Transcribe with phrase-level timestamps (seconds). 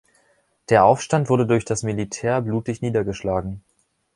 [0.69, 3.61] Der Aufstand wurde durch das Militär blutig niedergeschlagen.